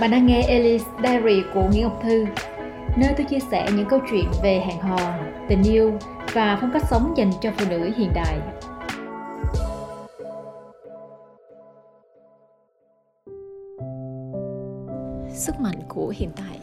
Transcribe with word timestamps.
Bạn 0.00 0.10
đang 0.10 0.26
nghe 0.26 0.42
Alice 0.42 0.84
Diary 1.02 1.42
của 1.54 1.62
Nguyễn 1.62 1.82
Ngọc 1.82 2.00
Thư, 2.02 2.24
nơi 2.96 3.14
tôi 3.16 3.26
chia 3.26 3.38
sẻ 3.50 3.70
những 3.76 3.88
câu 3.88 4.00
chuyện 4.10 4.30
về 4.42 4.62
hẹn 4.66 4.80
hò, 4.80 5.14
tình 5.48 5.62
yêu 5.62 5.98
và 6.32 6.58
phong 6.60 6.70
cách 6.72 6.82
sống 6.90 7.14
dành 7.16 7.30
cho 7.40 7.50
phụ 7.56 7.64
nữ 7.70 7.90
hiện 7.96 8.12
đại. 8.14 8.38
Sức 15.30 15.60
mạnh 15.60 15.80
của 15.88 16.12
hiện 16.16 16.30
tại 16.36 16.58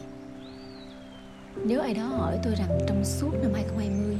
Nếu 1.64 1.80
ai 1.80 1.94
đó 1.94 2.02
hỏi 2.02 2.38
tôi 2.42 2.54
rằng 2.54 2.78
trong 2.88 3.04
suốt 3.04 3.30
năm 3.42 3.50
2020 3.54 4.16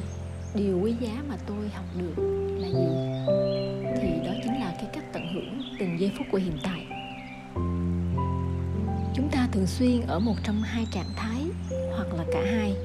Điều 0.55 0.81
quý 0.83 0.95
giá 1.01 1.23
mà 1.29 1.37
tôi 1.47 1.69
học 1.69 1.85
được 1.99 2.23
là 2.59 2.69
gì? 2.69 2.87
Thì 4.01 4.09
đó 4.27 4.33
chính 4.45 4.61
là 4.61 4.75
cái 4.79 4.87
cách 4.93 5.05
tận 5.13 5.23
hưởng 5.35 5.63
từng 5.79 6.01
giây 6.01 6.13
phút 6.19 6.27
của 6.33 6.39
hiện 6.39 6.59
tại 6.63 6.86
thường 9.56 9.66
xuyên 9.66 10.01
ở 10.06 10.19
một 10.19 10.34
trong 10.42 10.62
hai 10.62 10.87
trạng 10.91 11.10
thái 11.16 11.42
hoặc 11.97 12.14
là 12.14 12.24
cả 12.33 12.42
hai. 12.51 12.77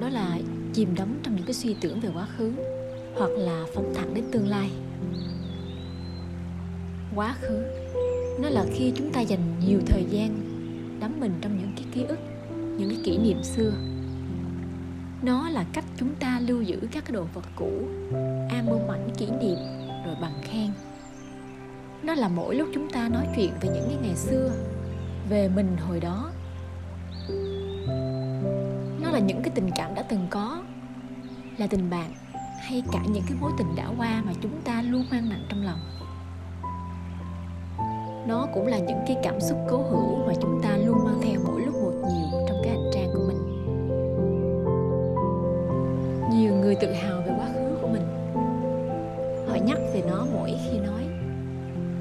Đó 0.00 0.08
là 0.08 0.38
chìm 0.72 0.94
đắm 0.94 1.20
trong 1.22 1.36
những 1.36 1.44
cái 1.46 1.54
suy 1.54 1.74
tưởng 1.80 2.00
về 2.00 2.08
quá 2.14 2.26
khứ 2.36 2.52
hoặc 3.14 3.30
là 3.30 3.64
phóng 3.74 3.92
thẳng 3.94 4.14
đến 4.14 4.24
tương 4.32 4.48
lai. 4.48 4.70
Quá 7.14 7.36
khứ, 7.40 7.62
nó 8.40 8.48
là 8.48 8.64
khi 8.74 8.92
chúng 8.96 9.12
ta 9.12 9.20
dành 9.20 9.40
nhiều 9.66 9.80
thời 9.86 10.04
gian 10.10 10.40
đắm 11.00 11.20
mình 11.20 11.32
trong 11.40 11.58
những 11.58 11.72
cái 11.76 11.84
ký 11.92 12.02
ức, 12.02 12.18
những 12.78 12.88
cái 12.88 12.98
kỷ 13.04 13.18
niệm 13.18 13.42
xưa. 13.42 13.72
Nó 15.22 15.50
là 15.50 15.64
cách 15.72 15.84
chúng 15.96 16.14
ta 16.14 16.40
lưu 16.40 16.62
giữ 16.62 16.78
các 16.92 17.04
cái 17.04 17.12
đồ 17.12 17.26
vật 17.34 17.44
cũ 17.56 17.70
album 18.50 18.90
ảnh 18.90 19.10
kỷ 19.18 19.26
niệm 19.26 19.58
rồi 20.06 20.16
bằng 20.20 20.34
khen. 20.42 20.70
Nó 22.02 22.14
là 22.14 22.28
mỗi 22.28 22.54
lúc 22.54 22.68
chúng 22.74 22.90
ta 22.90 23.08
nói 23.08 23.26
chuyện 23.36 23.50
về 23.60 23.68
những 23.74 23.86
cái 23.88 23.98
ngày 24.02 24.16
xưa 24.16 24.50
về 25.28 25.48
mình 25.48 25.76
hồi 25.88 26.00
đó. 26.00 26.30
Nó 29.00 29.10
là 29.10 29.18
những 29.18 29.42
cái 29.42 29.50
tình 29.54 29.70
cảm 29.76 29.94
đã 29.94 30.02
từng 30.02 30.26
có, 30.30 30.62
là 31.58 31.66
tình 31.66 31.90
bạn 31.90 32.12
hay 32.60 32.82
cả 32.92 32.98
những 33.08 33.22
cái 33.28 33.38
mối 33.40 33.52
tình 33.58 33.76
đã 33.76 33.88
qua 33.98 34.22
mà 34.26 34.32
chúng 34.42 34.60
ta 34.64 34.82
luôn 34.82 35.04
mang 35.10 35.28
nặng 35.28 35.44
trong 35.48 35.62
lòng. 35.62 35.78
Nó 38.28 38.46
cũng 38.54 38.66
là 38.66 38.78
những 38.78 38.98
cái 39.06 39.16
cảm 39.22 39.40
xúc 39.40 39.58
cố 39.70 39.76
hữu 39.76 40.26
mà 40.26 40.32
chúng 40.42 40.60
ta 40.62 40.76
luôn 40.76 41.04
mang 41.04 41.20
theo 41.22 41.40
mỗi 41.46 41.60
lúc 41.60 41.74
một 41.74 41.92
nhiều 41.92 42.46
trong 42.48 42.56
cái 42.64 42.72
hành 42.72 42.90
trang 42.94 43.08
của 43.14 43.24
mình. 43.28 43.38
Nhiều 46.30 46.54
người 46.54 46.74
tự 46.74 46.92
hào 46.92 47.22
về 47.22 47.32
quá 47.38 47.48
khứ 47.54 47.76
của 47.82 47.88
mình. 47.88 48.06
Họ 49.48 49.56
nhắc 49.66 49.78
về 49.94 50.02
nó 50.08 50.26
mỗi 50.32 50.58
khi 50.64 50.78
nói 50.78 51.03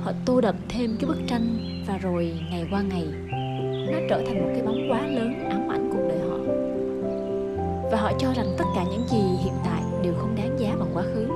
họ 0.03 0.11
tô 0.25 0.41
đậm 0.41 0.55
thêm 0.69 0.95
cái 0.99 1.07
bức 1.07 1.17
tranh 1.27 1.57
và 1.87 1.97
rồi 1.97 2.33
ngày 2.51 2.67
qua 2.71 2.81
ngày, 2.81 3.07
nó 3.91 3.97
trở 4.09 4.23
thành 4.27 4.41
một 4.41 4.49
cái 4.53 4.61
bóng 4.61 4.91
quá 4.91 5.07
lớn, 5.07 5.49
ám 5.49 5.69
ảnh 5.69 5.89
cuộc 5.91 6.07
đời 6.07 6.19
họ. 6.29 6.37
Và 7.91 7.97
họ 7.97 8.11
cho 8.17 8.33
rằng 8.33 8.55
tất 8.57 8.65
cả 8.75 8.83
những 8.83 9.07
gì 9.07 9.17
hiện 9.43 9.53
tại 9.65 9.81
đều 10.03 10.13
không 10.13 10.35
đáng 10.35 10.59
giá 10.59 10.75
bằng 10.79 10.89
quá 10.93 11.03
khứ. 11.03 11.27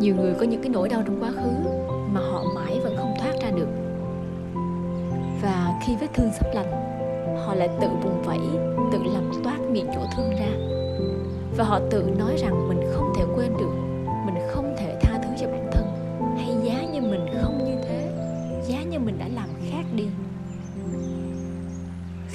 Nhiều 0.00 0.16
người 0.16 0.34
có 0.34 0.46
những 0.46 0.62
cái 0.62 0.70
nỗi 0.70 0.88
đau 0.88 1.02
trong 1.06 1.22
quá 1.22 1.30
khứ 1.30 1.50
mà 2.12 2.20
họ 2.20 2.44
mãi 2.54 2.80
vẫn 2.82 2.96
không 2.96 3.14
thoát 3.18 3.32
ra 3.42 3.50
được. 3.50 3.68
Và 5.42 5.80
khi 5.86 5.96
vết 6.00 6.08
thương 6.14 6.30
sắp 6.32 6.46
lành, 6.54 6.70
họ 7.46 7.54
lại 7.54 7.68
tự 7.80 7.88
vùng 8.02 8.22
vẫy, 8.22 8.40
tự 8.92 8.98
làm 9.14 9.30
toát 9.44 9.58
miệng 9.70 9.86
chỗ 9.94 10.00
thương 10.16 10.30
ra. 10.30 10.50
Và 11.56 11.64
họ 11.64 11.80
tự 11.90 12.04
nói 12.18 12.36
rằng 12.36 12.68
mình 12.68 12.80
không 12.92 13.12
thể 13.16 13.24
quên 13.36 13.52
được 13.58 13.89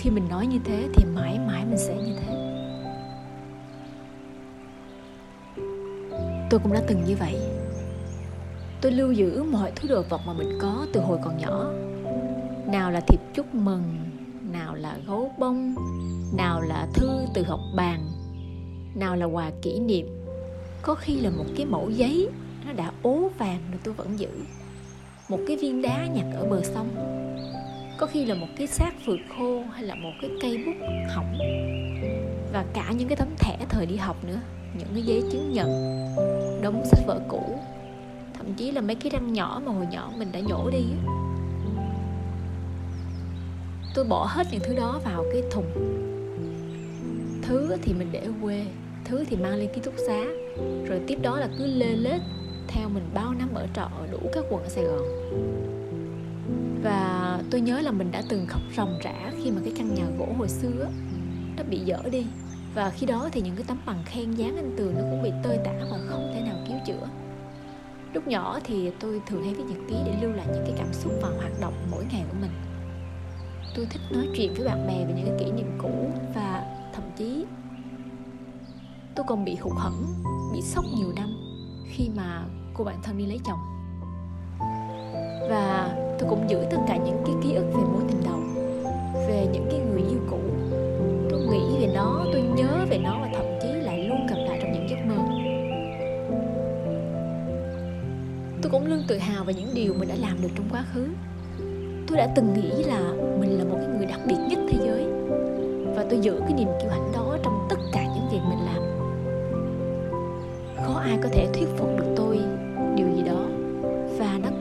khi 0.06 0.11
mình 0.11 0.30
nói 0.30 0.48
như 0.48 0.60
thế 0.66 0.89
thì 0.93 1.05
mãi 1.05 1.39
mãi 1.39 1.66
mình 1.66 1.77
sẽ 1.77 1.95
như 1.95 2.16
thế. 2.20 2.36
Tôi 6.49 6.60
cũng 6.64 6.73
đã 6.73 6.82
từng 6.88 7.04
như 7.04 7.16
vậy. 7.20 7.36
Tôi 8.82 8.92
lưu 8.92 9.11
giữ 9.11 9.43
mọi 9.43 9.71
thứ 9.76 9.89
đồ 9.89 10.04
vật 10.10 10.21
mà 10.27 10.33
mình 10.33 10.58
có 10.61 10.88
từ 10.93 11.02
hồi 11.02 11.17
còn 11.23 11.38
nhỏ. 11.38 11.71
Nào 12.67 12.92
là 12.92 12.99
thiệp 13.08 13.20
chúc 13.33 13.55
mừng, 13.55 13.83
nào 14.52 14.76
là 14.76 14.98
gấu 15.08 15.32
bông, 15.39 15.76
nào 16.37 16.61
là 16.61 16.87
thư 16.93 17.10
từ 17.33 17.43
học 17.43 17.60
bàn, 17.76 18.11
nào 18.95 19.16
là 19.16 19.26
quà 19.26 19.52
kỷ 19.61 19.80
niệm. 19.80 20.08
Có 20.82 20.95
khi 20.95 21.20
là 21.20 21.30
một 21.30 21.45
cái 21.58 21.66
mẫu 21.66 21.89
giấy, 21.89 22.30
nó 22.66 22.73
đã 22.73 22.92
ố 23.02 23.30
vàng 23.37 23.61
rồi 23.72 23.80
tôi 23.83 23.93
vẫn 23.93 24.20
giữ. 24.20 24.30
Một 25.30 25.39
cái 25.48 25.58
viên 25.58 25.82
đá 25.82 26.08
nhặt 26.08 26.26
ở 26.36 26.45
bờ 26.45 26.61
sông 26.64 26.87
có 27.98 28.08
khi 28.08 28.26
là 28.26 28.36
một 28.36 28.48
cái 28.58 28.67
xác 28.67 28.92
phượt 29.06 29.20
khô 29.38 29.64
hay 29.73 29.83
là 29.83 29.95
một 29.95 30.11
cái 30.22 30.30
cây 30.42 30.64
bút 30.66 30.88
hỏng. 31.10 31.38
Và 32.54 32.66
cả 32.73 32.92
những 32.98 33.08
cái 33.08 33.16
tấm 33.16 33.28
thẻ 33.38 33.58
thời 33.70 33.86
đi 33.86 33.95
học 33.95 34.23
nữa, 34.23 34.39
những 34.78 34.88
cái 34.94 35.02
giấy 35.02 35.23
chứng 35.32 35.54
nhận, 35.54 35.67
đống 36.61 36.84
sách 36.86 37.00
vở 37.08 37.20
cũ. 37.28 37.60
Thậm 38.34 38.54
chí 38.54 38.72
là 38.72 38.82
mấy 38.82 38.95
cái 38.95 39.10
răng 39.10 39.34
nhỏ 39.34 39.61
mà 39.66 39.72
hồi 39.72 39.86
nhỏ 39.92 40.11
mình 40.17 40.32
đã 40.32 40.39
nhổ 40.39 40.70
đi 40.70 40.84
tôi 43.95 44.05
bỏ 44.05 44.26
hết 44.30 44.48
những 44.52 44.61
thứ 44.64 44.76
đó 44.76 45.02
vào 45.05 45.26
cái 45.32 45.44
thùng. 45.52 45.72
Thứ 47.42 47.78
thì 47.82 47.94
mình 47.94 48.08
để 48.11 48.20
ở 48.20 48.32
quê, 48.42 48.66
thứ 49.05 49.23
thì 49.30 49.36
mang 49.36 49.55
lên 49.55 49.70
ký 49.76 49.82
túc 49.82 49.94
xá. 50.08 50.23
Rồi 50.88 51.02
tiếp 51.08 51.20
đó 51.22 51.39
là 51.39 51.48
cứ 51.58 51.66
lê 51.66 51.95
lết 51.95 52.22
theo 52.67 52.89
mình 52.89 53.10
bao 53.14 53.34
năm 53.34 53.50
ở 53.54 53.67
trọ 53.76 53.82
ở 53.82 54.08
đủ 54.11 54.20
các 54.34 54.44
quận 54.50 54.64
ở 54.64 54.70
sài 54.70 54.84
gòn. 54.84 55.02
Và 56.84 57.24
tôi 57.52 57.62
nhớ 57.62 57.80
là 57.80 57.92
mình 57.92 58.12
đã 58.12 58.22
từng 58.30 58.46
khóc 58.48 58.62
ròng 58.78 59.00
rã 59.04 59.32
khi 59.44 59.52
mà 59.52 59.62
cái 59.64 59.73
căn 59.78 59.96
nhà 59.96 60.06
gỗ 60.18 60.28
hồi 60.38 60.50
xưa 60.50 60.88
nó 61.58 61.64
bị 61.70 61.80
dở 61.80 61.98
đi. 62.12 62.26
Và 62.76 62.90
khi 62.90 63.06
đó 63.06 63.30
thì 63.32 63.42
những 63.42 63.56
cái 63.56 63.66
tấm 63.68 63.78
bằng 63.86 64.04
khen 64.06 64.32
dán 64.32 64.56
lên 64.56 64.73
tường 64.78 64.94
nó 64.96 65.02
cũng 65.02 65.23
bị 65.23 65.32
tơi 65.44 65.60
tả 65.66 65.72
và 65.92 65.98
không 66.10 66.32
thể 66.34 66.42
nào 66.42 66.56
cứu 66.68 66.78
chữa. 66.88 67.08
Lúc 68.14 68.28
nhỏ 68.28 68.60
thì 68.64 68.92
tôi 69.00 69.22
thường 69.28 69.44
hay 69.44 69.54
viết 69.54 69.64
nhật 69.68 69.80
ký 69.90 69.96
để 70.06 70.16
lưu 70.22 70.32
lại 70.32 70.48
những 70.54 70.64
cái 70.66 70.73
cảm 70.78 70.94
xúc 70.94 71.14
và 71.22 71.30
hoạt 71.30 71.52
động 71.62 71.73
mỗi 71.92 72.06
ngày 72.12 72.23
của 72.30 72.38
mình. 72.42 72.52
Tôi 73.76 73.88
thích 73.90 74.02
nói 74.12 74.28
chuyện 74.36 74.54
với 74.54 74.67
bạn 74.67 74.88
bè 74.88 75.06
về 75.06 75.14
những 75.17 75.26
cái 75.26 75.36
kỷ 75.40 75.52
niệm 75.52 75.78
cũ 75.82 76.12
và 76.36 76.64
thậm 76.94 77.04
chí 77.17 77.46
tôi 79.16 79.26
còn 79.30 79.46
bị 79.46 79.56
hụt 79.56 79.73
hẫng, 79.78 80.06
bị 80.54 80.62
sốc 80.62 80.86
nhiều 80.98 81.14
năm 81.16 81.30
khi 81.90 82.10
mà 82.16 82.46
cô 82.73 82.84
bạn 82.84 83.00
thân 83.04 83.17
đi 83.17 83.26
lấy 83.26 83.40
chồng. 83.46 83.60
Và 85.50 85.85
tôi 86.20 86.30
cũng 86.30 86.49
giữ 86.49 86.58
tất 86.71 86.77
cả 86.87 86.98
những 86.98 87.21
cái 87.26 87.36
ký 87.43 87.53
ức 87.53 87.65
về 87.73 87.83
mối 87.93 88.02
tình 88.08 88.21
đầu, 88.26 88.39
về 89.27 89.48
những 89.53 89.67
cái 89.71 89.80
người 89.80 90.02
yêu 90.09 90.20
cũ. 90.30 90.39
Tôi 91.30 91.39
nghĩ 91.39 91.77
về 91.80 91.93
nó, 91.95 92.26
tôi 92.33 92.42
nhớ 92.42 92.86
về 92.89 92.98
nó 92.98 93.20
và 93.21 93.30
thậm 93.33 93.45
chí 93.61 93.67
lại 93.67 94.08
luôn 94.08 94.27
gặp 94.27 94.36
lại 94.48 94.59
trong 94.61 94.71
những 94.71 94.89
giấc 94.89 94.98
mơ. 95.08 95.15
Tôi 98.61 98.71
cũng 98.71 98.87
luôn 98.87 99.04
tự 99.08 99.17
hào 99.17 99.43
về 99.43 99.54
những 99.54 99.70
điều 99.73 99.93
mình 99.93 100.09
đã 100.09 100.15
làm 100.20 100.42
được 100.42 100.49
trong 100.55 100.65
quá 100.71 100.86
khứ. 100.93 101.08
Tôi 102.08 102.17
đã 102.17 102.27
từng 102.36 102.54
nghĩ 102.54 102.83
là 102.83 102.99
mình 103.39 103.58
là 103.58 103.64
một 103.64 103.77
cái 103.80 103.87
người 103.98 104.05
đặc 104.05 104.20
biệt 104.27 104.37
nhất 104.49 104.59
thế 104.70 104.77
giới, 104.86 105.04
và 105.95 106.05
tôi 106.09 106.20
giữ 106.20 106.39
cái 106.39 106.54
niềm 106.54 106.67
kiêu 106.81 106.89
hãnh 106.89 107.11
đó 107.14 107.37
trong 107.43 107.67
tất 107.70 107.77
cả 107.92 108.04
những 108.15 108.30
việc 108.31 108.42
mình 108.49 108.59
làm. 108.65 108.81
Khó 110.86 110.99
ai 110.99 111.17
có 111.23 111.30
thể 111.31 111.48
thuyết 111.54 111.67
phục 111.77 111.89
được 111.98 112.14
tôi 112.15 112.39
điều 112.95 113.08
gì 113.15 113.21
đó 113.23 113.45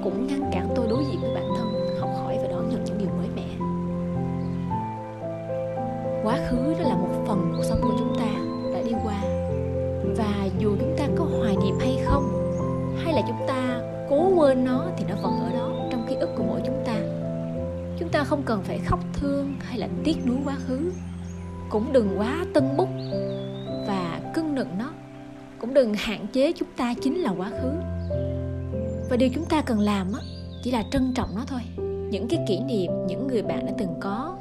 cũng 0.04 0.26
ngăn 0.26 0.50
cản 0.53 0.69
tôi 0.76 0.87
đối 0.88 1.04
diện 1.04 1.20
với 1.20 1.34
bản 1.34 1.44
thân, 1.59 1.98
học 2.00 2.10
hỏi 2.22 2.38
và 2.42 2.48
đón 2.48 2.69
nhận 2.69 2.84
những 2.84 2.98
điều 2.98 3.09
mới 3.09 3.28
mẻ. 3.37 3.48
Quá 6.25 6.38
khứ 6.48 6.75
đó 6.78 6.88
là 6.88 6.94
một 6.94 7.25
phần 7.26 7.53
cuộc 7.56 7.62
sống 7.62 7.81
của 7.82 7.94
chúng 7.98 8.14
ta 8.19 8.26
đã 8.75 8.82
đi 8.82 8.93
qua. 9.04 9.20
Và 10.16 10.48
dù 10.59 10.76
chúng 10.81 10.94
ta 10.98 11.04
có 11.16 11.25
hoài 11.25 11.56
niệm 11.56 11.78
hay 11.81 11.98
không, 12.04 12.22
hay 13.04 13.14
là 13.14 13.22
chúng 13.28 13.47
ta 13.48 13.81
cố 14.11 14.29
quên 14.37 14.64
nó 14.64 14.87
thì 14.96 15.05
nó 15.08 15.14
vẫn 15.23 15.40
ở 15.40 15.50
đó 15.58 15.73
trong 15.90 16.06
ký 16.08 16.14
ức 16.14 16.31
của 16.37 16.44
mỗi 16.44 16.61
chúng 16.67 16.82
ta. 16.87 16.94
Chúng 17.99 18.08
ta 18.08 18.25
không 18.25 18.43
cần 18.43 18.62
phải 18.62 18.79
khóc 18.79 19.00
thương 19.12 19.55
hay 19.61 19.79
là 19.79 19.88
tiếc 20.05 20.26
nuối 20.26 20.37
quá 20.44 20.56
khứ. 20.67 20.93
Cũng 21.69 21.93
đừng 21.93 22.19
quá 22.19 22.44
tân 22.55 22.76
bút 22.76 22.88
và 23.87 24.20
cưng 24.34 24.55
nựng 24.55 24.69
nó. 24.79 24.90
Cũng 25.58 25.75
đừng 25.75 25.94
hạn 25.94 26.26
chế 26.32 26.52
chúng 26.52 26.69
ta 26.76 26.94
chính 27.02 27.19
là 27.19 27.31
quá 27.31 27.50
khứ 27.62 27.94
và 29.11 29.17
điều 29.17 29.29
chúng 29.35 29.45
ta 29.45 29.61
cần 29.61 29.81
làm 29.81 30.12
á, 30.12 30.21
chỉ 30.62 30.71
là 30.71 30.85
trân 30.91 31.12
trọng 31.15 31.35
nó 31.35 31.45
thôi. 31.47 31.61
Những 32.11 32.29
cái 32.29 32.45
kỷ 32.49 32.61
niệm 32.61 32.91
những 33.06 33.27
người 33.29 33.43
bạn 33.43 33.67
đã 33.67 33.73
từng 33.79 33.95
có, 34.01 34.37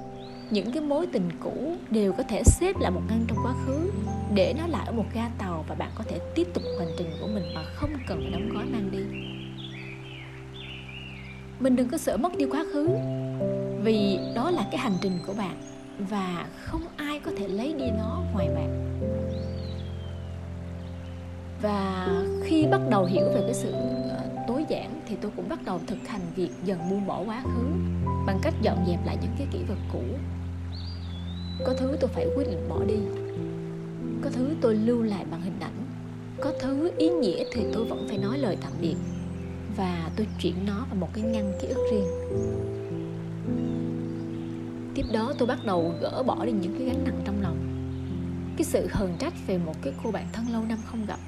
những 0.50 0.72
cái 0.72 0.82
mối 0.82 1.08
tình 1.14 1.30
cũ 1.40 1.76
đều 1.90 2.14
có 2.14 2.24
thể 2.24 2.44
xếp 2.46 2.76
lại 2.80 2.92
một 2.92 3.02
ngăn 3.10 3.26
trong 3.28 3.38
quá 3.44 3.54
khứ 3.66 3.92
để 4.34 4.54
nó 4.58 4.68
lại 4.68 4.86
ở 4.86 4.92
một 4.92 5.06
ga 5.14 5.30
tàu 5.38 5.66
và 5.68 5.76
bạn 5.76 5.92
có 5.96 6.04
thể 6.08 6.20
tiếp 6.36 6.48
tục 6.54 6.64
hành 6.80 6.94
trình 6.98 7.10
của 7.22 7.28
mình 7.28 7.54
mà 7.56 7.64
không 7.76 7.90
cần 8.08 8.20
phải 8.22 8.32
đóng 8.32 8.50
gói 8.50 8.66
mang 8.66 8.92
đi. 8.92 9.00
Mình 11.60 11.76
đừng 11.76 11.90
có 11.90 11.98
sợ 11.98 12.18
mất 12.18 12.38
đi 12.38 12.46
quá 12.46 12.66
khứ, 12.74 12.90
vì 13.84 14.20
đó 14.36 14.52
là 14.52 14.68
cái 14.72 14.78
hành 14.78 14.98
trình 15.02 15.20
của 15.28 15.34
bạn 15.34 15.58
và 15.98 16.46
không 16.64 16.82
ai 16.96 17.20
có 17.20 17.32
thể 17.38 17.48
lấy 17.48 17.74
đi 17.74 17.86
nó 17.98 18.24
ngoài 18.34 18.50
bạn. 18.56 19.00
Và 21.62 22.08
khi 22.44 22.66
bắt 22.72 22.82
đầu 22.90 23.06
hiểu 23.06 23.26
về 23.26 23.42
cái 23.42 23.54
sự 23.54 23.72
ờ, 24.10 24.23
giản 24.74 25.02
thì 25.06 25.16
tôi 25.22 25.32
cũng 25.36 25.50
bắt 25.50 25.60
đầu 25.66 25.80
thực 25.88 26.08
hành 26.08 26.22
việc 26.36 26.50
dần 26.66 26.80
buông 26.90 27.08
bỏ 27.08 27.24
quá 27.26 27.44
khứ 27.44 27.68
bằng 28.28 28.40
cách 28.42 28.54
dọn 28.62 28.86
dẹp 28.88 29.06
lại 29.06 29.18
những 29.22 29.32
cái 29.38 29.48
kỷ 29.52 29.60
vật 29.68 29.78
cũ. 29.94 30.02
Có 31.66 31.74
thứ 31.74 31.98
tôi 32.00 32.10
phải 32.14 32.28
quyết 32.36 32.48
định 32.48 32.70
bỏ 32.70 32.84
đi. 32.88 32.98
Có 34.24 34.30
thứ 34.30 34.56
tôi 34.62 34.76
lưu 34.76 35.02
lại 35.02 35.26
bằng 35.32 35.42
hình 35.42 35.60
ảnh. 35.60 35.86
Có 36.42 36.54
thứ 36.62 36.92
ý 36.98 37.10
nghĩa 37.10 37.44
thì 37.54 37.62
tôi 37.74 37.86
vẫn 37.86 38.06
phải 38.10 38.18
nói 38.18 38.38
lời 38.38 38.58
tạm 38.62 38.72
biệt 38.82 38.96
và 39.78 40.12
tôi 40.16 40.28
chuyển 40.40 40.56
nó 40.66 40.86
vào 40.90 40.96
một 41.00 41.10
cái 41.14 41.24
ngăn 41.24 41.54
ký 41.62 41.68
ức 41.68 41.88
riêng. 41.92 42.08
Tiếp 44.96 45.06
đó 45.14 45.34
tôi 45.38 45.48
bắt 45.48 45.60
đầu 45.66 45.94
gỡ 46.02 46.24
bỏ 46.24 46.46
đi 46.46 46.52
những 46.52 46.76
cái 46.78 46.88
gánh 46.88 47.04
nặng 47.04 47.22
trong 47.26 47.42
lòng. 47.42 47.58
Cái 48.58 48.66
sự 48.66 48.88
hờn 48.92 49.16
trách 49.20 49.34
về 49.48 49.58
một 49.58 49.76
cái 49.82 49.94
cô 50.04 50.12
bạn 50.12 50.28
thân 50.34 50.46
lâu 50.52 50.64
năm 50.70 50.78
không 50.86 51.06
gặp. 51.06 51.20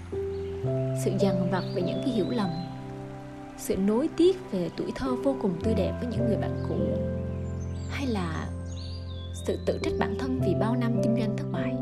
Sự 1.06 1.12
dằn 1.20 1.52
vặt 1.52 1.64
về 1.76 1.82
những 1.82 2.02
cái 2.06 2.14
hiểu 2.14 2.26
lầm 2.30 2.50
sự 3.58 3.78
nối 3.78 4.10
tiếc 4.18 4.52
về 4.52 4.70
tuổi 4.78 4.92
thơ 4.96 5.16
vô 5.24 5.36
cùng 5.42 5.54
tươi 5.64 5.74
đẹp 5.74 5.94
với 6.00 6.10
những 6.12 6.28
người 6.28 6.38
bạn 6.38 6.64
cũ, 6.70 6.76
hay 7.90 8.08
là 8.08 8.48
sự 9.48 9.60
tự 9.66 9.80
trách 9.84 9.94
bản 10.00 10.18
thân 10.20 10.40
vì 10.46 10.54
bao 10.60 10.76
năm 10.76 11.02
kinh 11.04 11.16
doanh 11.20 11.38
thất 11.38 11.46
bại? 11.52 11.76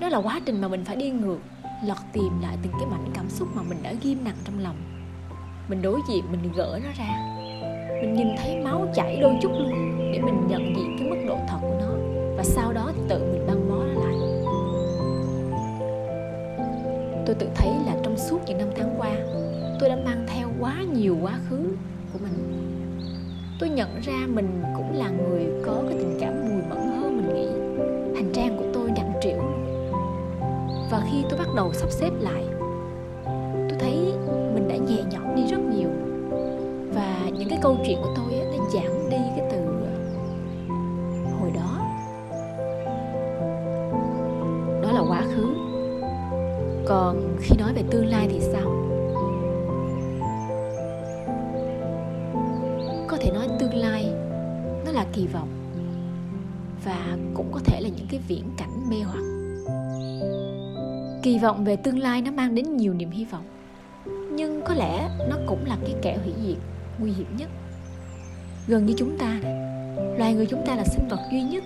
Đó 0.00 0.08
là 0.08 0.18
quá 0.18 0.40
trình 0.46 0.60
mà 0.60 0.68
mình 0.68 0.84
phải 0.84 0.96
đi 0.96 1.10
ngược, 1.10 1.38
lật 1.86 1.98
tìm 2.12 2.40
lại 2.42 2.56
từng 2.62 2.72
cái 2.72 2.86
mảnh 2.90 3.10
cảm 3.14 3.30
xúc 3.30 3.48
mà 3.54 3.62
mình 3.62 3.78
đã 3.82 3.92
ghim 4.02 4.24
nặng 4.24 4.36
trong 4.44 4.58
lòng. 4.58 4.76
Mình 5.68 5.82
đối 5.82 6.00
diện, 6.08 6.24
mình 6.32 6.52
gỡ 6.56 6.80
nó 6.84 6.90
ra. 6.98 7.38
Mình 8.00 8.14
nhìn 8.14 8.28
thấy 8.38 8.60
máu 8.64 8.86
chảy 8.94 9.18
đôi 9.20 9.34
chút 9.42 9.52
luôn, 9.52 9.98
để 10.12 10.20
mình 10.22 10.46
nhận 10.48 10.76
diện 10.76 10.96
cái 10.98 11.08
mức 11.10 11.24
độ 11.28 11.38
thật 11.48 11.58
của 11.60 11.76
nó. 11.80 11.92
Và 12.36 12.44
sau 12.44 12.72
đó 12.72 12.92
tự 13.08 13.18
mình 13.32 13.41
tôi 17.32 17.40
tự 17.40 17.54
thấy 17.54 17.70
là 17.86 17.96
trong 18.02 18.18
suốt 18.18 18.38
những 18.46 18.58
năm 18.58 18.68
tháng 18.76 18.94
qua, 18.98 19.10
tôi 19.80 19.88
đã 19.88 19.96
mang 20.04 20.26
theo 20.28 20.48
quá 20.60 20.76
nhiều 20.94 21.16
quá 21.22 21.38
khứ 21.48 21.56
của 22.12 22.18
mình. 22.22 22.32
Tôi 23.60 23.68
nhận 23.68 23.88
ra 24.02 24.26
mình 24.28 24.62
cũng 24.76 24.96
là 24.96 25.10
người 25.10 25.46
có 25.66 25.82
cái 25.88 25.98
tình 25.98 26.18
cảm 26.20 26.34
mùi 26.48 26.62
mẫn 26.68 26.78
hơn 26.78 27.16
mình 27.16 27.34
nghĩ. 27.34 27.46
Hành 28.16 28.32
trang 28.34 28.56
của 28.56 28.64
tôi 28.74 28.90
nặng 28.96 29.12
trĩu. 29.22 29.38
Và 30.90 31.02
khi 31.10 31.24
tôi 31.30 31.38
bắt 31.38 31.48
đầu 31.56 31.72
sắp 31.72 31.90
xếp 31.90 32.10
lại, 32.20 32.44
tôi 33.68 33.78
thấy 33.78 33.96
mình 34.54 34.68
đã 34.68 34.76
nhẹ 34.76 35.02
nhõm 35.10 35.36
đi 35.36 35.42
rất 35.46 35.60
nhiều. 35.76 35.88
Và 36.94 37.30
những 37.38 37.48
cái 37.48 37.58
câu 37.62 37.76
chuyện 37.86 37.98
của 38.02 38.14
tôi 38.16 38.40
nó 38.58 38.64
giảm 38.72 39.10
đi 39.10 39.18
cái 39.36 39.46
thể 53.22 53.30
nói 53.30 53.48
tương 53.58 53.74
lai, 53.74 54.04
nó 54.84 54.92
là 54.92 55.06
kỳ 55.12 55.26
vọng 55.26 55.48
và 56.84 57.16
cũng 57.34 57.52
có 57.52 57.60
thể 57.64 57.80
là 57.80 57.88
những 57.88 58.06
cái 58.10 58.20
viễn 58.28 58.44
cảnh 58.56 58.90
mê 58.90 58.96
hoặc. 59.02 59.22
Kỳ 61.22 61.38
vọng 61.38 61.64
về 61.64 61.76
tương 61.76 61.98
lai 61.98 62.22
nó 62.22 62.30
mang 62.30 62.54
đến 62.54 62.76
nhiều 62.76 62.94
niềm 62.94 63.10
hy 63.10 63.24
vọng, 63.24 63.44
nhưng 64.32 64.62
có 64.64 64.74
lẽ 64.74 65.08
nó 65.30 65.36
cũng 65.46 65.64
là 65.64 65.76
cái 65.82 65.94
kẻ 66.02 66.18
hủy 66.24 66.32
diệt 66.46 66.56
nguy 66.98 67.12
hiểm 67.12 67.36
nhất. 67.36 67.48
Gần 68.66 68.86
như 68.86 68.94
chúng 68.96 69.18
ta, 69.18 69.40
loài 70.18 70.34
người 70.34 70.46
chúng 70.46 70.66
ta 70.66 70.76
là 70.76 70.84
sinh 70.84 71.08
vật 71.08 71.20
duy 71.32 71.42
nhất 71.42 71.64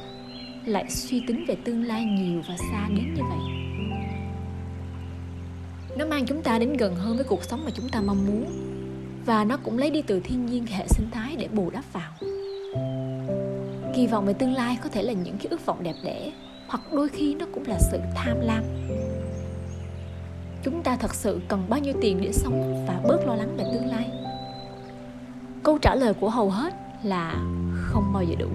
lại 0.65 0.91
suy 0.91 1.23
tính 1.27 1.45
về 1.49 1.57
tương 1.65 1.85
lai 1.85 2.05
nhiều 2.05 2.43
và 2.49 2.57
xa 2.57 2.89
đến 2.89 3.15
như 3.15 3.23
vậy. 3.23 3.39
Nó 5.99 6.07
mang 6.07 6.27
chúng 6.27 6.43
ta 6.43 6.59
đến 6.59 6.77
gần 6.77 6.95
hơn 6.95 7.17
với 7.17 7.25
cuộc 7.25 7.45
sống 7.45 7.65
mà 7.65 7.71
chúng 7.75 7.89
ta 7.89 8.01
mong 8.01 8.27
muốn 8.27 8.45
và 9.27 9.45
nó 9.45 9.57
cũng 9.57 9.79
lấy 9.79 9.91
đi 9.91 10.03
từ 10.03 10.21
thiên 10.21 10.47
nhiên 10.47 10.67
hệ 10.67 10.87
sinh 10.89 11.07
thái 11.11 11.26
bù 11.57 11.71
đắp 11.71 11.85
vào. 11.93 12.13
Kỳ 13.95 14.07
vọng 14.07 14.27
về 14.27 14.33
tương 14.33 14.55
lai 14.55 14.79
có 14.83 14.89
thể 14.89 15.03
là 15.03 15.13
những 15.13 15.39
cái 15.39 15.47
ước 15.51 15.67
vọng 15.67 15.83
đẹp 15.83 15.95
đẽ, 16.05 16.33
hoặc 16.69 16.93
đôi 16.93 17.09
khi 17.09 17.35
nó 17.35 17.47
cũng 17.55 17.65
là 17.67 17.79
sự 17.91 17.99
tham 18.15 18.41
lam. 18.41 18.65
Chúng 20.63 20.83
ta 20.83 20.97
thật 20.97 21.15
sự 21.15 21.41
cần 21.49 21.65
bao 21.69 21.81
nhiêu 21.81 21.95
tiền 22.01 22.21
để 22.23 22.33
sống 22.33 22.87
và 22.89 23.01
bớt 23.09 23.27
lo 23.27 23.35
lắng 23.35 23.57
về 23.57 23.65
tương 23.73 23.87
lai? 23.87 24.11
Câu 25.63 25.79
trả 25.79 25.95
lời 25.95 26.15
của 26.15 26.31
hầu 26.31 26.51
hết 26.51 26.75
là 27.03 27.35
không 27.75 28.13
bao 28.13 28.23
giờ 28.23 28.35
đủ. 28.39 28.49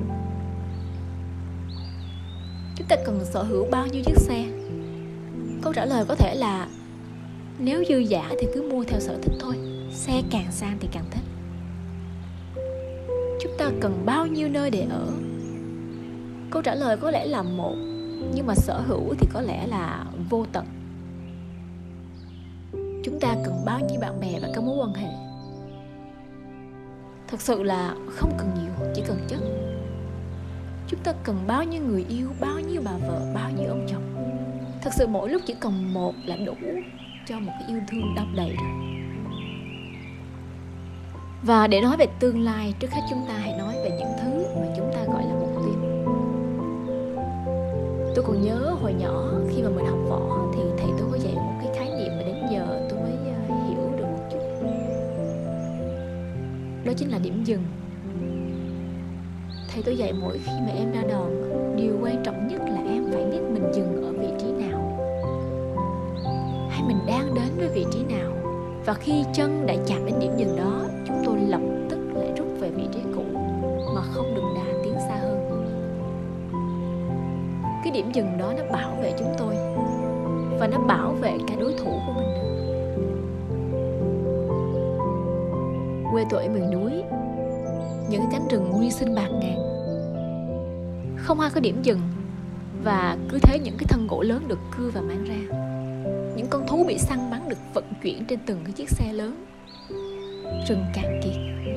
Chúng 2.75 2.87
ta 2.87 2.95
cần 3.05 3.25
sở 3.25 3.43
hữu 3.43 3.65
bao 3.71 3.87
nhiêu 3.87 4.03
chiếc 4.05 4.17
xe? 4.17 4.45
Câu 5.61 5.73
trả 5.73 5.85
lời 5.85 6.05
có 6.07 6.15
thể 6.15 6.35
là 6.35 6.67
nếu 7.59 7.83
dư 7.89 7.97
giả 7.97 8.31
thì 8.39 8.47
cứ 8.53 8.69
mua 8.71 8.83
theo 8.83 8.99
sở 8.99 9.17
thích 9.21 9.33
thôi, 9.39 9.55
xe 9.91 10.21
càng 10.31 10.51
sang 10.51 10.77
thì 10.79 10.87
càng 10.91 11.05
thích 11.11 11.23
chúng 13.43 13.57
ta 13.57 13.71
cần 13.81 14.05
bao 14.05 14.27
nhiêu 14.27 14.49
nơi 14.49 14.69
để 14.69 14.87
ở? 14.89 15.07
Câu 16.51 16.61
trả 16.61 16.75
lời 16.75 16.97
có 16.97 17.11
lẽ 17.11 17.25
là 17.25 17.41
một, 17.41 17.75
nhưng 18.33 18.47
mà 18.47 18.55
sở 18.55 18.81
hữu 18.81 19.13
thì 19.19 19.27
có 19.33 19.41
lẽ 19.41 19.67
là 19.67 20.05
vô 20.29 20.45
tận. 20.51 20.65
Chúng 23.03 23.19
ta 23.19 23.35
cần 23.45 23.65
bao 23.65 23.79
nhiêu 23.79 23.99
bạn 24.01 24.19
bè 24.19 24.39
và 24.41 24.49
các 24.53 24.63
mối 24.63 24.77
quan 24.77 24.93
hệ? 24.93 25.09
Thật 27.27 27.41
sự 27.41 27.63
là 27.63 27.95
không 28.07 28.31
cần 28.37 28.49
nhiều, 28.55 28.91
chỉ 28.95 29.03
cần 29.07 29.17
chất. 29.27 29.39
Chúng 30.87 30.99
ta 31.03 31.13
cần 31.23 31.37
bao 31.47 31.63
nhiêu 31.63 31.81
người 31.83 32.05
yêu, 32.09 32.29
bao 32.39 32.59
nhiêu 32.59 32.81
bà 32.85 32.91
vợ, 33.07 33.31
bao 33.35 33.49
nhiêu 33.51 33.69
ông 33.69 33.87
chồng? 33.89 34.03
Thật 34.81 34.89
sự 34.97 35.07
mỗi 35.07 35.29
lúc 35.29 35.41
chỉ 35.45 35.55
cần 35.59 35.93
một 35.93 36.13
là 36.25 36.35
đủ 36.35 36.55
cho 37.27 37.39
một 37.39 37.51
cái 37.59 37.69
yêu 37.69 37.79
thương 37.87 38.15
đong 38.15 38.35
đầy 38.35 38.49
rồi 38.49 39.00
và 41.43 41.67
để 41.67 41.81
nói 41.81 41.97
về 41.97 42.07
tương 42.19 42.39
lai, 42.39 42.73
trước 42.79 42.91
hết 42.91 43.01
chúng 43.09 43.25
ta 43.27 43.33
hãy 43.33 43.57
nói 43.57 43.75
về 43.83 43.89
những 43.89 44.11
thứ 44.21 44.45
mà 44.55 44.67
chúng 44.77 44.91
ta 44.93 45.03
gọi 45.13 45.23
là 45.23 45.33
mục 45.39 45.63
tiêu. 45.65 45.73
Tôi 48.15 48.25
còn 48.27 48.41
nhớ 48.41 48.75
hồi 48.81 48.93
nhỏ, 48.93 49.31
khi 49.49 49.63
mà 49.63 49.69
mình 49.69 49.85
học 49.85 49.99
võ 50.09 50.51
thì 50.55 50.61
thầy 50.77 50.89
tôi 50.97 51.07
có 51.11 51.17
dạy 51.17 51.33
một 51.35 51.53
cái 51.63 51.69
khái 51.75 51.89
niệm 51.89 52.11
mà 52.17 52.23
đến 52.23 52.35
giờ 52.51 52.87
tôi 52.89 52.99
mới 52.99 53.11
ờ, 53.25 53.55
hiểu 53.67 53.91
được 53.97 54.03
một 54.03 54.23
chút. 54.31 54.39
Đó 56.85 56.93
chính 56.97 57.11
là 57.11 57.17
điểm 57.17 57.43
dừng. 57.43 57.63
Thầy 59.73 59.83
tôi 59.83 59.97
dạy 59.97 60.13
mỗi 60.13 60.37
khi 60.37 60.51
mà 60.65 60.71
em 60.77 60.91
ra 60.91 61.01
đòn, 61.09 61.31
điều 61.77 61.99
quan 62.01 62.23
trọng 62.23 62.47
nhất 62.47 62.61
là 62.61 62.81
em 62.93 63.05
phải 63.13 63.25
biết 63.25 63.41
mình 63.53 63.71
dừng 63.73 64.03
ở 64.03 64.11
vị 64.11 64.27
trí 64.39 64.45
nào. 64.45 64.97
Hay 66.69 66.83
mình 66.87 66.99
đang 67.07 67.35
đến 67.35 67.57
với 67.57 67.67
vị 67.67 67.85
trí 67.93 68.03
nào. 68.15 68.31
Và 68.85 68.93
khi 68.93 69.23
chân 69.33 69.65
đã 69.67 69.73
chạm 69.87 70.05
đến 70.05 70.15
điểm 70.19 70.31
dừng 70.37 70.55
đó 70.57 70.90
điểm 78.01 78.11
dừng 78.11 78.37
đó 78.37 78.53
nó 78.57 78.63
bảo 78.71 78.97
vệ 79.01 79.13
chúng 79.19 79.33
tôi. 79.37 79.55
Và 80.59 80.67
nó 80.67 80.77
bảo 80.77 81.11
vệ 81.11 81.37
cả 81.47 81.55
đối 81.59 81.73
thủ 81.73 82.01
của 82.07 82.13
mình. 82.13 82.27
Quê 86.11 86.25
tôi 86.29 86.45
ở 86.45 86.49
miền 86.49 86.71
núi. 86.71 86.91
Những 88.09 88.23
cánh 88.31 88.47
rừng 88.49 88.69
nguyên 88.71 88.91
sinh 88.91 89.15
bạc 89.15 89.29
ngàn. 89.41 89.57
Không 91.17 91.39
ai 91.39 91.49
có 91.53 91.59
điểm 91.59 91.81
dừng. 91.83 91.99
Và 92.83 93.17
cứ 93.29 93.39
thế 93.41 93.59
những 93.59 93.75
cái 93.77 93.85
thân 93.89 94.07
gỗ 94.07 94.21
lớn 94.21 94.43
được 94.47 94.59
cưa 94.77 94.89
và 94.93 95.01
mang 95.01 95.23
ra. 95.23 95.55
Những 96.35 96.47
con 96.49 96.67
thú 96.67 96.83
bị 96.87 96.97
săn 96.97 97.19
bắn 97.31 97.49
được 97.49 97.59
vận 97.73 97.85
chuyển 98.03 98.25
trên 98.25 98.39
từng 98.45 98.59
cái 98.63 98.71
chiếc 98.71 98.89
xe 98.89 99.13
lớn. 99.13 99.45
Rừng 100.67 100.85
cạn 100.93 101.21
kiệt. 101.23 101.67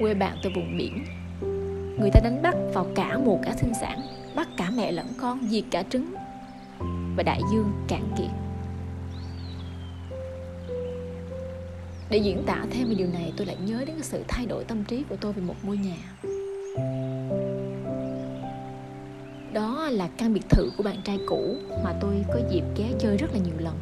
Quê 0.00 0.14
bạn 0.14 0.36
tôi 0.42 0.52
vùng 0.54 0.78
biển 0.78 1.04
người 1.98 2.10
ta 2.10 2.20
đánh 2.24 2.42
bắt 2.42 2.56
vào 2.74 2.86
cả 2.94 3.18
mùa 3.24 3.36
cá 3.42 3.52
sinh 3.52 3.74
sản 3.80 4.00
bắt 4.34 4.48
cả 4.56 4.70
mẹ 4.76 4.92
lẫn 4.92 5.06
con 5.20 5.48
diệt 5.48 5.64
cả 5.70 5.82
trứng 5.90 6.14
và 7.16 7.22
đại 7.22 7.40
dương 7.52 7.72
cạn 7.88 8.12
kiệt. 8.18 8.30
Để 12.10 12.18
diễn 12.18 12.42
tả 12.46 12.64
thêm 12.70 12.88
về 12.88 12.94
điều 12.94 13.08
này, 13.08 13.32
tôi 13.36 13.46
lại 13.46 13.56
nhớ 13.64 13.78
đến 13.78 13.96
cái 13.96 14.02
sự 14.02 14.24
thay 14.28 14.46
đổi 14.46 14.64
tâm 14.64 14.84
trí 14.84 15.04
của 15.08 15.16
tôi 15.16 15.32
về 15.32 15.42
một 15.42 15.54
ngôi 15.62 15.76
nhà. 15.76 15.96
Đó 19.52 19.88
là 19.90 20.08
căn 20.18 20.32
biệt 20.32 20.48
thự 20.48 20.70
của 20.76 20.82
bạn 20.82 20.96
trai 21.04 21.18
cũ 21.26 21.56
mà 21.84 21.92
tôi 22.00 22.24
có 22.28 22.40
dịp 22.50 22.64
ghé 22.76 22.92
chơi 22.98 23.16
rất 23.16 23.32
là 23.32 23.38
nhiều 23.38 23.54
lần. 23.58 23.78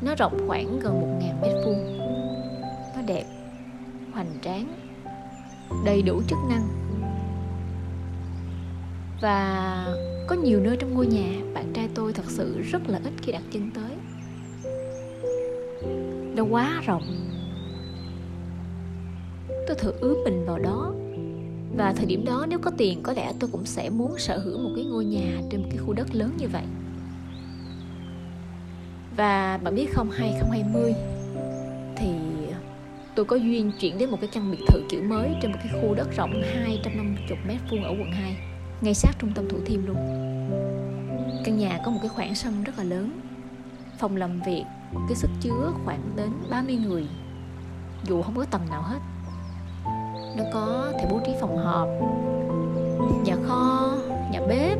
Nó 0.00 0.14
rộng 0.14 0.44
khoảng 0.48 0.80
gần 0.80 1.00
một 1.00 1.18
ngàn 1.20 1.40
mét 1.40 1.52
vuông. 1.64 1.98
Nó 2.96 3.02
đẹp, 3.06 3.24
hoành 4.12 4.30
tráng, 4.42 4.74
đầy 5.84 6.02
đủ 6.02 6.22
chức 6.28 6.38
năng 6.48 6.87
và 9.20 9.86
có 10.26 10.36
nhiều 10.36 10.60
nơi 10.60 10.76
trong 10.76 10.94
ngôi 10.94 11.06
nhà 11.06 11.28
bạn 11.54 11.72
trai 11.74 11.88
tôi 11.94 12.12
thật 12.12 12.24
sự 12.26 12.60
rất 12.62 12.88
là 12.88 13.00
ít 13.04 13.12
khi 13.22 13.32
đặt 13.32 13.42
chân 13.50 13.70
tới. 13.74 13.90
Nó 16.36 16.44
quá 16.50 16.82
rộng. 16.86 17.02
Tôi 19.66 19.76
thử 19.76 19.92
ướm 20.00 20.18
mình 20.24 20.44
vào 20.46 20.58
đó. 20.58 20.92
Và 21.76 21.92
thời 21.96 22.06
điểm 22.06 22.24
đó 22.24 22.46
nếu 22.48 22.58
có 22.58 22.70
tiền, 22.78 23.02
có 23.02 23.12
lẽ 23.12 23.32
tôi 23.40 23.50
cũng 23.52 23.64
sẽ 23.64 23.90
muốn 23.90 24.18
sở 24.18 24.38
hữu 24.38 24.58
một 24.58 24.70
cái 24.76 24.84
ngôi 24.84 25.04
nhà 25.04 25.40
trên 25.50 25.62
một 25.62 25.68
cái 25.70 25.78
khu 25.78 25.92
đất 25.92 26.14
lớn 26.14 26.30
như 26.38 26.48
vậy. 26.48 26.64
Và 29.16 29.58
bạn 29.62 29.74
biết 29.74 29.92
không 29.92 30.10
2020 30.10 30.94
thì 31.96 32.08
tôi 33.14 33.24
có 33.24 33.36
duyên 33.36 33.72
chuyển 33.80 33.98
đến 33.98 34.10
một 34.10 34.18
cái 34.20 34.30
căn 34.32 34.50
biệt 34.50 34.64
thự 34.68 34.82
kiểu 34.88 35.02
mới 35.02 35.30
trên 35.42 35.52
một 35.52 35.58
cái 35.64 35.82
khu 35.82 35.94
đất 35.94 36.16
rộng 36.16 36.42
250 36.64 37.38
mét 37.48 37.58
vuông 37.70 37.84
ở 37.84 37.90
quận 37.90 38.12
2 38.12 38.57
ngay 38.80 38.94
sát 38.94 39.10
trung 39.18 39.32
tâm 39.34 39.48
Thủ 39.48 39.58
Thiêm 39.66 39.86
luôn. 39.86 39.96
Căn 41.44 41.58
nhà 41.58 41.78
có 41.84 41.90
một 41.90 41.98
cái 42.02 42.08
khoảng 42.08 42.34
sân 42.34 42.64
rất 42.64 42.78
là 42.78 42.84
lớn. 42.84 43.20
Phòng 43.98 44.16
làm 44.16 44.40
việc 44.46 44.64
cái 45.08 45.16
sức 45.16 45.30
chứa 45.40 45.72
khoảng 45.84 46.00
đến 46.16 46.30
30 46.50 46.76
người. 46.76 47.06
Dù 48.04 48.22
không 48.22 48.36
có 48.36 48.44
tầng 48.50 48.62
nào 48.70 48.82
hết. 48.82 48.98
Nó 50.36 50.44
có 50.52 50.92
thể 50.98 51.06
bố 51.10 51.20
trí 51.26 51.32
phòng 51.40 51.56
họp, 51.56 51.88
nhà 53.24 53.36
kho, 53.46 53.94
nhà 54.32 54.40
bếp, 54.48 54.78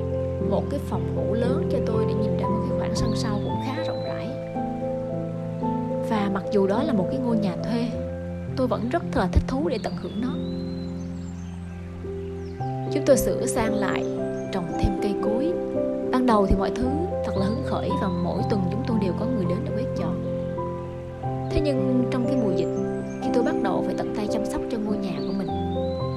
một 0.50 0.64
cái 0.70 0.80
phòng 0.88 1.14
ngủ 1.14 1.34
lớn 1.34 1.68
cho 1.72 1.78
tôi 1.86 2.04
để 2.08 2.14
nhìn 2.14 2.36
ra 2.36 2.46
một 2.46 2.66
cái 2.68 2.78
khoảng 2.78 2.94
sân 2.94 3.12
sau 3.16 3.40
cũng 3.44 3.62
khá 3.66 3.82
rộng 3.82 4.04
rãi. 4.04 4.28
Và 6.10 6.30
mặc 6.34 6.44
dù 6.52 6.66
đó 6.66 6.82
là 6.82 6.92
một 6.92 7.08
cái 7.10 7.20
ngôi 7.20 7.36
nhà 7.36 7.56
thuê, 7.64 7.88
tôi 8.56 8.66
vẫn 8.66 8.88
rất 8.88 9.02
là 9.16 9.28
thích 9.32 9.44
thú 9.48 9.68
để 9.68 9.78
tận 9.82 9.92
hưởng 10.02 10.20
nó 10.20 10.34
chúng 12.98 13.06
tôi 13.06 13.16
sửa 13.16 13.46
sang 13.46 13.74
lại, 13.74 14.04
trồng 14.52 14.64
thêm 14.80 14.98
cây 15.02 15.14
cối. 15.24 15.52
Ban 16.12 16.26
đầu 16.26 16.46
thì 16.46 16.56
mọi 16.58 16.70
thứ 16.76 16.84
thật 17.24 17.32
là 17.36 17.46
hứng 17.46 17.62
khởi 17.66 17.90
và 18.02 18.08
mỗi 18.08 18.42
tuần 18.50 18.60
chúng 18.70 18.82
tôi 18.86 18.98
đều 19.02 19.12
có 19.20 19.26
người 19.26 19.44
đến 19.48 19.58
để 19.64 19.70
quét 19.76 19.96
dọn. 19.98 20.14
Thế 21.50 21.60
nhưng 21.64 22.04
trong 22.10 22.24
cái 22.24 22.36
mùa 22.36 22.52
dịch, 22.56 22.68
khi 23.22 23.30
tôi 23.34 23.42
bắt 23.42 23.54
đầu 23.62 23.82
phải 23.86 23.94
tận 23.98 24.14
tay 24.16 24.26
chăm 24.30 24.46
sóc 24.46 24.60
cho 24.70 24.78
ngôi 24.78 24.96
nhà 24.96 25.12
của 25.18 25.32
mình, 25.38 25.48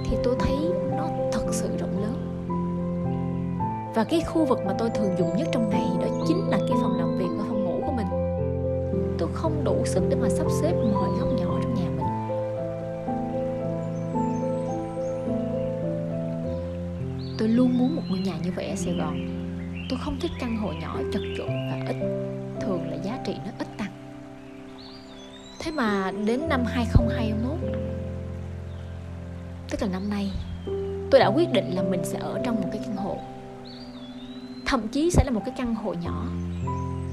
thì 0.09 0.17
tôi 0.23 0.35
thấy 0.39 0.55
nó 0.97 1.07
thật 1.31 1.43
sự 1.51 1.67
rộng 1.79 2.01
lớn. 2.01 2.15
Và 3.95 4.03
cái 4.03 4.21
khu 4.21 4.45
vực 4.45 4.59
mà 4.65 4.73
tôi 4.79 4.89
thường 4.89 5.15
dùng 5.17 5.38
nhất 5.38 5.47
trong 5.51 5.69
ngày 5.69 5.88
đó 6.01 6.07
chính 6.27 6.50
là 6.50 6.57
cái 6.57 6.77
phòng 6.81 6.97
làm 6.97 7.17
việc 7.17 7.29
và 7.38 7.43
phòng 7.47 7.65
ngủ 7.65 7.81
của 7.85 7.91
mình. 7.91 8.07
Tôi 9.17 9.29
không 9.33 9.63
đủ 9.63 9.75
sức 9.85 10.03
để 10.09 10.15
mà 10.15 10.29
sắp 10.29 10.47
xếp 10.61 10.73
mọi 10.93 11.09
góc 11.19 11.29
nhỏ 11.39 11.50
tôi 17.41 17.50
luôn 17.50 17.77
muốn 17.77 17.95
một 17.95 18.01
ngôi 18.10 18.19
nhà 18.19 18.33
như 18.43 18.51
vậy 18.55 18.65
ở 18.65 18.75
sài 18.75 18.93
gòn. 18.93 19.27
Tôi 19.89 20.00
không 20.01 20.19
thích 20.19 20.31
căn 20.39 20.57
hộ 20.57 20.71
nhỏ, 20.81 20.98
chật 21.13 21.21
chội 21.38 21.48
và 21.48 21.79
ít, 21.88 21.95
thường 22.62 22.89
là 22.89 22.98
giá 23.03 23.19
trị 23.25 23.33
nó 23.45 23.51
ít 23.60 23.67
tăng. 23.77 23.91
Thế 25.60 25.71
mà 25.71 26.12
đến 26.25 26.50
năm 26.50 26.63
2021 26.65 27.57
tức 29.69 29.81
là 29.81 29.88
năm 29.88 30.10
nay, 30.10 30.31
tôi 31.12 31.19
đã 31.19 31.27
quyết 31.27 31.53
định 31.53 31.75
là 31.75 31.83
mình 31.83 32.01
sẽ 32.03 32.19
ở 32.19 32.41
trong 32.45 32.55
một 32.55 32.69
cái 32.71 32.81
căn 32.86 32.95
hộ. 32.95 33.17
Thậm 34.65 34.88
chí 34.88 35.12
sẽ 35.12 35.24
là 35.24 35.31
một 35.31 35.41
cái 35.45 35.53
căn 35.57 35.75
hộ 35.75 35.93
nhỏ, 35.93 36.25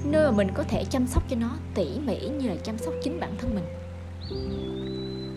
nơi 0.04 0.30
mà 0.30 0.36
mình 0.36 0.48
có 0.54 0.62
thể 0.62 0.84
chăm 0.84 1.06
sóc 1.06 1.22
cho 1.28 1.36
nó 1.40 1.50
tỉ 1.74 1.86
mỉ 2.06 2.18
như 2.28 2.48
là 2.48 2.56
chăm 2.62 2.78
sóc 2.78 2.94
chính 3.02 3.20
bản 3.20 3.32
thân 3.38 3.54
mình. 3.54 3.64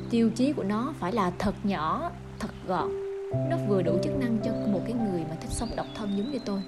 Tiêu 0.10 0.30
chí 0.36 0.54
của 0.54 0.64
nó 0.64 0.94
phải 1.00 1.12
là 1.12 1.32
thật 1.40 1.56
nhỏ, 1.64 2.12
thật 2.40 2.50
gọn 2.68 3.11
nó 3.50 3.58
vừa 3.68 3.82
đủ 3.82 3.98
chức 4.04 4.14
năng 4.20 4.38
cho 4.44 4.52
một 4.68 4.80
cái 4.86 4.94
người 4.94 5.22
mà 5.30 5.36
thích 5.42 5.52
sống 5.52 5.70
độc 5.76 5.86
thân 5.96 6.18
giống 6.18 6.32
như 6.32 6.40
tôi. 6.46 6.62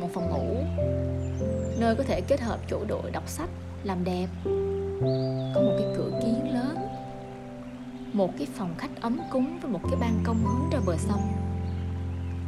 Một 0.00 0.08
phòng 0.14 0.30
ngủ, 0.30 0.56
nơi 1.80 1.94
có 1.94 2.02
thể 2.02 2.20
kết 2.20 2.40
hợp 2.40 2.60
chỗ 2.70 2.84
đội 2.88 3.10
đọc 3.10 3.28
sách, 3.28 3.50
làm 3.84 4.04
đẹp. 4.04 4.26
Có 5.54 5.60
một 5.60 5.76
cái 5.78 5.88
cửa 5.96 6.20
kiến 6.22 6.54
lớn. 6.54 6.76
Một 8.12 8.30
cái 8.38 8.46
phòng 8.54 8.74
khách 8.78 9.00
ấm 9.00 9.20
cúng 9.30 9.58
với 9.62 9.70
một 9.70 9.80
cái 9.82 10.00
ban 10.00 10.22
công 10.24 10.44
hướng 10.44 10.70
ra 10.72 10.80
bờ 10.86 10.96
sông. 10.96 11.32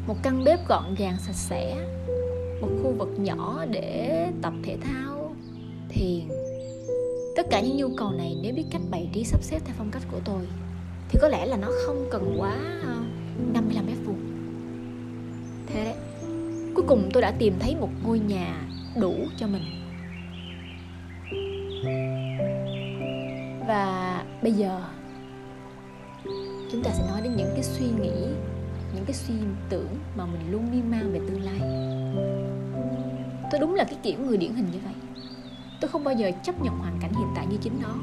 Một 0.07 0.17
căn 0.23 0.45
bếp 0.45 0.69
gọn 0.69 0.95
gàng 0.99 1.17
sạch 1.19 1.37
sẽ. 1.37 1.77
Một 2.61 2.69
khu 2.83 2.95
vực 2.99 3.09
nhỏ 3.19 3.65
để 3.71 4.27
tập 4.43 4.53
thể 4.63 4.77
thao, 4.85 5.35
thiền. 5.89 6.29
Tất 7.37 7.47
cả 7.51 7.61
những 7.61 7.77
nhu 7.77 7.89
cầu 7.97 8.11
này 8.11 8.37
nếu 8.43 8.55
biết 8.55 8.65
cách 8.71 8.83
bày 8.91 9.11
trí 9.13 9.25
sắp 9.25 9.43
xếp 9.43 9.61
theo 9.65 9.75
phong 9.79 9.91
cách 9.91 10.03
của 10.13 10.21
tôi 10.25 10.47
thì 11.09 11.19
có 11.23 11.29
lẽ 11.29 11.47
là 11.47 11.57
nó 11.57 11.69
không 11.87 12.09
cần 12.11 12.35
quá 12.39 12.57
55 13.53 13.87
mét 13.87 13.97
vuông. 14.05 14.21
Thế 15.67 15.85
đấy, 15.85 15.95
cuối 16.75 16.85
cùng 16.89 17.11
tôi 17.13 17.23
đã 17.23 17.31
tìm 17.31 17.55
thấy 17.59 17.77
một 17.77 17.91
ngôi 18.05 18.19
nhà 18.19 18.69
đủ 19.01 19.15
cho 19.37 19.47
mình. 19.47 19.63
Và 23.69 24.23
bây 24.43 24.53
giờ, 24.53 24.83
chúng 26.73 26.83
ta 26.85 26.91
sẽ 26.91 27.05
nói 27.09 27.21
đến 27.23 27.37
những 27.37 27.51
cái 27.55 27.63
suy 27.63 27.87
nghĩ, 27.87 28.13
những 28.95 29.05
cái 29.07 29.15
suy 29.15 29.35
tưởng 29.69 29.89
mà 30.17 30.27
mình 30.27 30.53
luôn 30.53 30.71
miên 30.73 30.91
man 30.91 31.13
về 31.13 31.21
tương 31.29 31.43
lai. 31.43 31.61
Tôi 33.51 33.61
đúng 33.61 33.75
là 33.75 33.85
cái 33.85 33.97
kiểu 34.03 34.19
người 34.19 34.37
điển 34.37 34.55
hình 34.55 34.67
như 34.73 34.79
vậy. 34.85 34.95
Tôi 35.81 35.89
không 35.89 36.05
bao 36.05 36.15
giờ 36.15 36.31
chấp 36.43 36.63
nhận 36.63 36.79
hoàn 36.79 36.99
cảnh 37.01 37.13
hiện 37.13 37.29
tại 37.37 37.47
như 37.51 37.57
chính 37.63 37.79
nó 37.83 37.95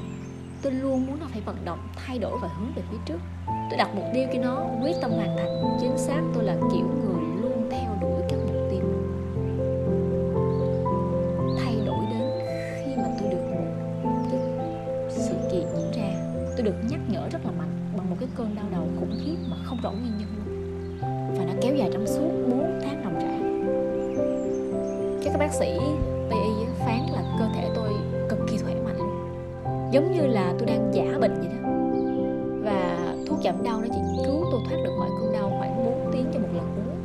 tôi 0.63 0.72
luôn 0.72 1.08
muốn 1.08 1.20
nó 1.20 1.25
phải 1.32 1.41
vận 1.46 1.55
động, 1.65 1.79
thay 1.96 2.20
đổi 2.20 2.39
và 2.41 2.48
hướng 2.48 2.72
về 2.75 2.82
phía 2.91 2.98
trước. 3.05 3.20
Tôi 3.48 3.77
đặt 3.77 3.89
mục 3.96 4.05
tiêu 4.13 4.27
cho 4.34 4.39
nó 4.41 4.65
quyết 4.82 4.96
tâm 5.01 5.12
hoàn 5.12 5.38
thành. 5.38 5.77
Chính 5.82 5.98
xác, 5.98 6.22
tôi 6.34 6.43
là 6.43 6.55
kiểu 6.55 6.86
người 6.86 7.24
luôn 7.41 7.70
theo 7.72 7.98
đuổi 8.01 8.22
các 8.29 8.38
mục 8.38 8.55
tiêu. 8.72 8.82
Thay 11.60 11.75
đổi 11.86 12.05
đến 12.12 12.22
khi 12.86 12.96
mà 12.98 13.08
tôi 13.20 13.29
được 13.29 13.43
một 14.03 14.27
cái 14.32 14.39
sự 15.10 15.34
kiện 15.51 15.65
diễn 15.75 15.91
ra. 15.91 16.10
Tôi 16.58 16.65
được 16.65 16.75
nhắc 16.89 17.00
nhở 17.08 17.29
rất 17.32 17.46
là 17.46 17.51
mạnh 17.51 17.77
bằng 17.98 18.10
một 18.10 18.15
cái 18.20 18.29
cơn 18.36 18.55
đau 18.55 18.65
đầu 18.72 18.88
khủng 19.00 19.20
khiếp 19.25 19.36
mà 19.50 19.58
không 19.63 19.77
rõ 19.84 19.91
nguyên 19.91 20.17
nhân. 20.17 20.27
Luôn 20.38 21.38
và 21.38 21.46
nó 21.46 21.53
kéo 21.62 21.75
dài 21.75 21.89
trong 21.93 22.08
suốt 22.08 22.32
4 22.50 22.79
tháng 22.84 23.03
đồng 23.03 23.15
trải 23.20 23.39
các 25.24 25.39
bác 25.39 25.53
sĩ 25.53 25.79
giống 29.94 30.12
như 30.12 30.28
là 30.28 30.54
tôi 30.60 30.68
đang 30.68 30.92
giả 30.94 31.18
bệnh 31.22 31.34
vậy 31.34 31.48
đó. 31.48 31.70
Và 32.64 33.14
thuốc 33.28 33.40
giảm 33.44 33.64
đau 33.64 33.82
nó 33.82 33.88
chỉ 33.92 34.00
cứu 34.26 34.46
tôi 34.52 34.62
thoát 34.70 34.78
được 34.84 34.96
khỏi 35.00 35.10
cơn 35.20 35.34
đau 35.34 35.52
khoảng 35.60 35.86
4 35.86 36.12
tiếng 36.14 36.26
cho 36.34 36.40
một 36.40 36.48
lần 36.54 36.66
uống. 36.66 36.98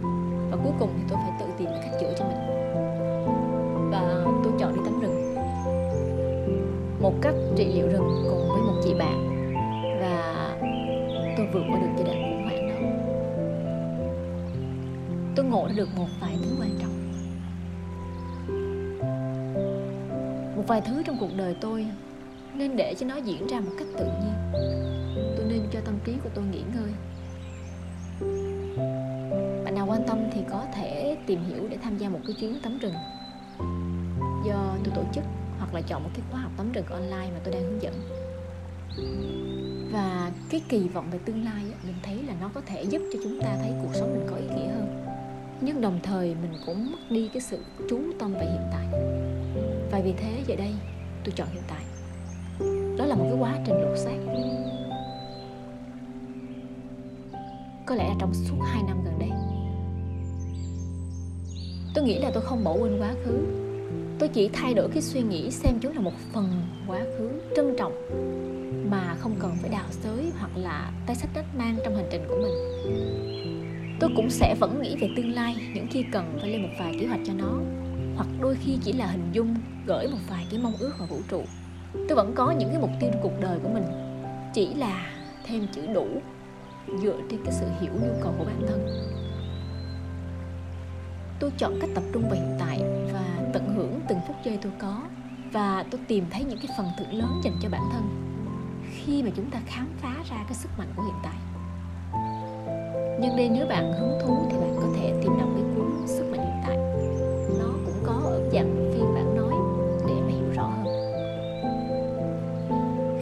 Và 0.51 0.57
cuối 0.65 0.73
cùng 0.79 0.91
thì 0.97 1.03
tôi 1.09 1.19
phải 1.23 1.33
tự 1.41 1.47
tìm 1.59 1.69
cách 1.83 1.93
chữa 2.01 2.15
cho 2.19 2.25
mình. 2.25 2.39
Và 3.91 4.25
tôi 4.45 4.53
chọn 4.59 4.75
đi 4.75 4.81
tắm 4.85 5.01
rừng. 5.01 5.35
Một 7.01 7.13
cách 7.23 7.35
trị 7.57 7.73
liệu 7.75 7.89
rừng 7.89 8.25
cùng 8.31 8.49
với 8.49 8.63
một 8.63 8.81
chị 8.85 8.95
bạn. 8.99 9.51
Và 10.01 10.57
tôi 11.37 11.47
vượt 11.53 11.63
qua 11.71 11.81
được 11.81 11.89
giai 11.97 12.05
đoạn 12.05 12.23
khủng 12.23 12.43
hoảng 12.45 12.69
đó. 12.69 12.75
Tôi 15.37 15.45
ngộ 15.45 15.69
được 15.77 15.89
một 15.97 16.09
vài 16.21 16.37
thứ 16.43 16.51
quan 16.61 16.71
trọng. 16.81 16.95
Một 20.57 20.63
vài 20.67 20.81
thứ 20.81 21.03
trong 21.07 21.17
cuộc 21.21 21.31
đời 21.37 21.57
tôi 21.61 21.87
nên 22.59 22.77
để 22.77 22.95
cho 22.99 23.07
nó 23.07 23.17
diễn 23.17 23.47
ra 23.47 23.61
một 23.61 23.73
cách 23.79 23.89
tự 23.99 24.05
nhiên. 24.05 24.35
Tôi 25.37 25.47
nên 25.49 25.61
cho 25.73 25.81
tâm 25.81 25.95
trí 26.05 26.13
của 26.25 26.31
tôi 26.35 26.45
nghỉ 26.45 26.63
ngơi. 26.75 26.91
Bạn 29.65 29.75
nào 29.75 29.87
quan 29.87 30.03
tâm 30.07 30.19
thì 30.33 30.41
có 30.51 30.67
thể 30.75 31.17
tìm 31.27 31.45
hiểu 31.45 31.69
để 31.71 31.77
tham 31.83 31.99
gia 31.99 32.09
một 32.09 32.21
cái 32.27 32.37
chuyến 32.41 32.61
tắm 32.63 32.79
rừng. 32.79 32.95
Do 34.47 34.75
tôi 34.85 34.95
tổ 34.95 35.03
chức 35.15 35.25
hoặc 35.59 35.75
là 35.75 35.81
chọn 35.81 36.03
một 36.03 36.11
cái 36.15 36.23
khóa 36.31 36.41
học 36.41 36.53
tắm 36.57 36.73
rừng 36.73 36.87
online 36.87 37.31
mà 37.35 37.41
tôi 37.45 37.55
đang 37.55 37.63
hướng 37.63 37.83
dẫn. 37.83 37.95
Và 39.93 40.31
cái 40.51 40.63
kỳ 40.69 40.89
vọng 40.89 41.07
về 41.11 41.19
tương 41.25 41.45
lai 41.45 41.65
mình 41.85 41.97
thấy 42.03 42.23
là 42.23 42.35
nó 42.41 42.51
có 42.55 42.61
thể 42.67 42.83
giúp 42.83 43.03
cho 43.13 43.19
chúng 43.25 43.41
ta 43.41 43.57
thấy 43.61 43.73
cuộc 43.83 43.95
sống 43.95 44.13
mình 44.13 44.27
có 44.31 44.37
ý 44.37 44.47
nghĩa 44.47 44.69
hơn. 44.69 45.05
Nhưng 45.61 45.81
đồng 45.81 46.01
thời 46.03 46.35
mình 46.43 46.53
cũng 46.67 46.91
mất 46.93 46.99
đi 47.11 47.31
cái 47.33 47.41
sự 47.41 47.59
chú 47.91 48.01
tâm 48.19 48.33
về 48.33 48.47
hiện 48.47 48.67
tại. 48.73 48.87
Và 49.91 50.01
vì 50.05 50.13
thế 50.13 50.43
giờ 50.47 50.57
đây, 50.57 50.75
tôi 51.25 51.33
chọn 51.37 51.49
hiện 51.53 51.63
tại 51.69 51.85
là 53.09 53.15
một 53.15 53.25
cái 53.31 53.39
quá 53.39 53.59
trình 53.67 53.75
lột 53.81 53.99
xác. 53.99 54.19
Có 57.87 57.95
lẽ 57.95 58.09
là 58.09 58.15
trong 58.19 58.35
suốt 58.35 58.57
hai 58.65 58.83
năm 58.83 59.05
gần 59.05 59.19
đây, 59.19 59.31
tôi 61.95 62.05
nghĩ 62.05 62.19
là 62.19 62.31
tôi 62.35 62.43
không 62.43 62.65
bỏ 62.65 62.77
quên 62.81 63.01
quá 63.01 63.15
khứ. 63.25 63.39
Tôi 64.19 64.29
chỉ 64.29 64.49
thay 64.53 64.75
đổi 64.75 64.89
cái 64.93 65.03
suy 65.03 65.23
nghĩ 65.23 65.51
xem 65.51 65.79
chúng 65.81 65.95
là 65.95 66.01
một 66.01 66.13
phần 66.33 66.63
quá 66.87 67.01
khứ 67.19 67.31
trân 67.57 67.77
trọng 67.79 67.93
mà 68.91 69.17
không 69.19 69.35
cần 69.39 69.57
phải 69.61 69.71
đào 69.71 69.87
xới 69.91 70.33
hoặc 70.39 70.51
là 70.57 70.93
tay 71.07 71.17
sách 71.17 71.31
đất 71.35 71.45
mang 71.59 71.77
trong 71.85 71.97
hành 71.97 72.09
trình 72.11 72.25
của 72.29 72.37
mình. 72.37 72.55
Tôi 74.01 74.11
cũng 74.17 74.31
sẽ 74.31 74.55
vẫn 74.61 74.83
nghĩ 74.83 74.97
về 75.01 75.11
tương 75.17 75.33
lai, 75.33 75.57
những 75.75 75.87
khi 75.91 76.05
cần 76.13 76.39
phải 76.41 76.51
lên 76.51 76.63
một 76.63 76.69
vài 76.79 76.97
kế 77.01 77.07
hoạch 77.07 77.21
cho 77.27 77.33
nó, 77.33 77.59
hoặc 78.17 78.29
đôi 78.41 78.57
khi 78.65 78.79
chỉ 78.83 78.93
là 78.93 79.07
hình 79.07 79.29
dung 79.33 79.55
gửi 79.87 80.09
một 80.09 80.19
vài 80.29 80.47
cái 80.51 80.61
mong 80.63 80.73
ước 80.79 80.93
vào 80.99 81.09
vũ 81.09 81.21
trụ 81.29 81.43
tôi 81.93 82.17
vẫn 82.17 82.33
có 82.35 82.51
những 82.51 82.69
cái 82.69 82.79
mục 82.79 82.91
tiêu 83.01 83.11
trong 83.13 83.23
cuộc 83.23 83.41
đời 83.41 83.59
của 83.63 83.69
mình, 83.69 83.85
chỉ 84.55 84.75
là 84.75 85.07
thêm 85.47 85.67
chữ 85.73 85.87
đủ 85.95 86.07
dựa 87.03 87.17
trên 87.31 87.45
cái 87.45 87.53
sự 87.53 87.67
hiểu 87.81 87.93
nhu 87.93 88.23
cầu 88.23 88.35
của 88.39 88.45
bản 88.45 88.63
thân. 88.69 88.87
Tôi 91.41 91.51
chọn 91.59 91.79
cách 91.81 91.91
tập 91.95 92.05
trung 92.13 92.23
vào 92.23 92.35
hiện 92.35 92.57
tại 92.59 92.83
và 93.13 93.51
tận 93.53 93.75
hưởng 93.77 94.01
từng 94.09 94.19
phút 94.27 94.37
giây 94.45 94.59
tôi 94.63 94.73
có, 94.79 95.03
và 95.53 95.85
tôi 95.91 96.01
tìm 96.09 96.25
thấy 96.31 96.45
những 96.45 96.59
cái 96.59 96.69
phần 96.79 96.87
thưởng 96.99 97.19
lớn 97.19 97.41
dành 97.45 97.55
cho 97.63 97.69
bản 97.69 97.83
thân 97.93 98.03
khi 98.95 99.23
mà 99.23 99.31
chúng 99.37 99.51
ta 99.51 99.61
khám 99.67 99.89
phá 100.01 100.15
ra 100.31 100.37
cái 100.45 100.55
sức 100.55 100.69
mạnh 100.79 100.89
của 100.97 101.03
hiện 101.03 101.15
tại. 101.23 101.37
Nhưng 103.21 103.37
đây 103.37 103.49
nếu 103.49 103.67
bạn 103.67 103.93
hứng 103.93 104.19
thú 104.23 104.47
thì 104.51 104.57
bạn 104.57 104.77
có 104.77 104.87
thể 104.97 105.15
tìm 105.23 105.33
đọc 105.39 105.49
cái 105.55 105.65
cuốn 105.77 106.07
sức 106.07 106.28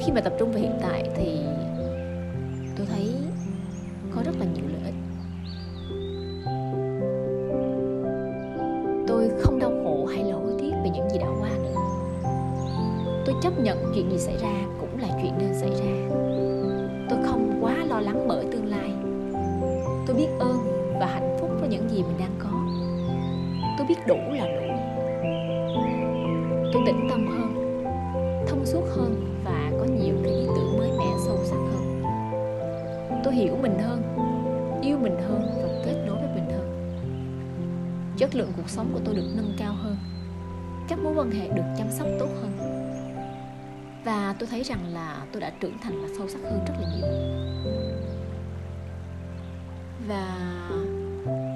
khi 0.07 0.13
mà 0.13 0.21
tập 0.21 0.33
trung 0.39 0.53
vào 0.53 0.61
hiện 0.61 0.79
tại 0.81 1.11
thì 1.17 1.39
tôi 2.77 2.87
thấy 2.87 3.15
có 4.15 4.23
rất 4.23 4.33
là 4.39 4.47
nhiều 4.55 4.65
lợi 4.73 4.83
ích. 4.85 4.95
Tôi 9.09 9.31
không 9.41 9.59
đau 9.59 9.71
khổ 9.85 10.07
hay 10.07 10.25
là 10.25 10.35
hối 10.35 10.53
tiếc 10.59 10.71
về 10.85 10.91
những 10.95 11.11
gì 11.11 11.19
đã 11.19 11.27
qua 11.41 11.51
nữa. 11.63 11.75
Tôi 13.27 13.35
chấp 13.43 13.59
nhận 13.59 13.93
chuyện 13.95 14.11
gì 14.11 14.19
xảy 14.19 14.37
ra 14.37 14.67
cũng 14.81 15.01
là 15.01 15.09
chuyện 15.23 15.33
nên 15.39 15.55
xảy 15.55 15.71
ra. 15.71 16.17
Tôi 17.11 17.19
không 17.25 17.59
quá 17.61 17.75
lo 17.89 18.01
lắng 18.01 18.25
bởi 18.29 18.45
tương 18.53 18.67
lai. 18.67 18.91
Tôi 20.07 20.17
biết 20.17 20.29
ơn 20.39 20.59
và 21.01 21.07
hạnh 21.07 21.37
phúc 21.41 21.51
với 21.61 21.69
những 21.69 21.89
gì 21.89 22.03
mình 22.03 22.19
đang 22.19 22.35
có. 22.39 22.51
Tôi 23.79 23.87
biết 23.87 24.07
đủ 24.07 24.19
là 24.31 24.47
đủ. 24.47 24.66
Chất 38.27 38.35
lượng 38.35 38.53
cuộc 38.57 38.69
sống 38.69 38.91
của 38.93 39.01
tôi 39.05 39.15
được 39.15 39.33
nâng 39.37 39.57
cao 39.59 39.73
hơn. 39.73 39.97
Các 40.89 40.99
mối 40.99 41.15
quan 41.17 41.31
hệ 41.31 41.49
được 41.49 41.63
chăm 41.79 41.87
sóc 41.91 42.07
tốt 42.19 42.29
hơn. 42.43 42.53
Và 44.05 44.35
tôi 44.39 44.49
thấy 44.51 44.63
rằng 44.63 44.95
là 44.95 45.27
tôi 45.33 45.41
đã 45.41 45.53
trưởng 45.61 45.79
thành 45.79 46.03
và 46.03 46.09
sâu 46.19 46.29
sắc 46.29 46.39
hơn 46.43 46.65
rất 46.69 46.75
là 46.81 46.89
nhiều. 46.97 47.07
Và 50.09 50.39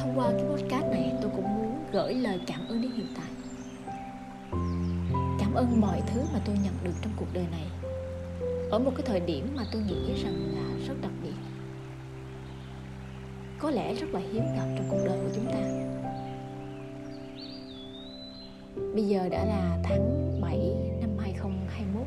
thông 0.01 0.13
qua 0.17 0.31
cái 0.33 0.45
podcast 0.45 0.87
này, 0.87 1.13
tôi 1.23 1.31
cũng 1.37 1.55
muốn 1.55 1.85
gửi 1.93 2.15
lời 2.15 2.41
cảm 2.47 2.61
ơn 2.69 2.83
đến 2.83 2.91
hiện 2.91 3.07
tại. 3.17 3.31
Cảm 5.41 5.55
ơn 5.55 5.81
mọi 5.81 6.03
thứ 6.07 6.21
mà 6.33 6.41
tôi 6.45 6.57
nhận 6.65 6.75
được 6.85 6.95
trong 7.03 7.13
cuộc 7.17 7.29
đời 7.33 7.47
này. 7.51 7.67
Ở 8.71 8.79
một 8.79 8.93
cái 8.97 9.07
thời 9.07 9.21
điểm 9.21 9.53
mà 9.57 9.63
tôi 9.73 9.83
nghĩ 9.83 10.23
rằng 10.23 10.55
là 10.55 10.87
rất 10.87 10.95
đặc 11.03 11.13
biệt. 11.23 11.35
Có 13.59 13.71
lẽ 13.71 13.95
rất 13.95 14.07
là 14.13 14.21
hiếm 14.33 14.45
gặp 14.57 14.67
trong 14.77 14.87
cuộc 14.91 15.01
đời 15.07 15.19
của 15.23 15.31
chúng 15.35 15.47
ta 15.47 15.91
bây 18.95 19.05
giờ 19.05 19.29
đã 19.29 19.45
là 19.45 19.79
tháng 19.83 20.39
7 20.41 20.59
năm 21.01 21.11
2021 21.19 22.07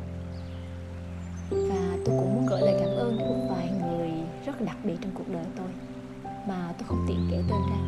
và 1.50 1.96
tôi 2.04 2.16
cũng 2.18 2.34
muốn 2.34 2.46
gửi 2.46 2.60
lời 2.60 2.76
cảm 2.80 2.88
ơn 2.88 3.18
đến 3.18 3.28
một 3.28 3.46
vài 3.50 3.70
người 3.80 4.10
rất 4.46 4.60
đặc 4.60 4.76
biệt 4.84 4.94
trong 5.00 5.12
cuộc 5.14 5.28
đời 5.32 5.44
tôi, 5.56 5.66
mà 6.48 6.74
tôi 6.78 6.88
không 6.88 7.04
tiện 7.08 7.28
kể 7.30 7.36
tên 7.36 7.60
ra. 7.70 7.78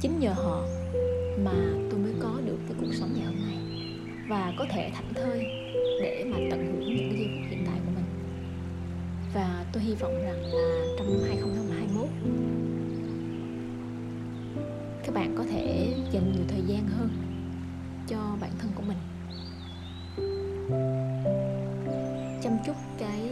Chính 0.00 0.20
nhờ 0.20 0.32
họ 0.32 0.62
mà 1.44 1.54
tôi 1.90 2.00
mới 2.00 2.12
có 2.20 2.40
được 2.44 2.58
cái 2.68 2.76
cuộc 2.80 2.94
sống 2.94 3.10
ngày 3.14 3.26
hôm 3.26 3.36
nay, 3.36 3.58
và 4.28 4.52
có 4.58 4.66
thể 4.70 4.90
thảnh 4.94 5.14
thơi 5.14 5.44
để 6.02 6.24
mà 6.32 6.38
tận 6.50 6.66
hưởng 6.66 6.96
những 6.96 7.08
cái 7.10 7.18
giây 7.18 7.28
phút 7.28 7.50
hiện 7.50 7.64
tại 7.66 7.78
của 7.84 7.92
mình. 7.94 8.04
Và 9.34 9.64
tôi 9.72 9.82
hy 9.82 9.94
vọng 9.94 10.22
rằng 10.22 10.42
là 10.42 10.84
trong 10.98 11.22
2021 11.28 12.08
bạn 15.16 15.34
có 15.38 15.44
thể 15.50 15.94
dành 16.12 16.32
nhiều 16.32 16.44
thời 16.48 16.62
gian 16.62 16.88
hơn 16.88 17.08
cho 18.06 18.36
bản 18.40 18.50
thân 18.58 18.70
của 18.74 18.82
mình. 18.82 18.98
Chăm 22.42 22.56
chút 22.66 22.76
cái 22.98 23.30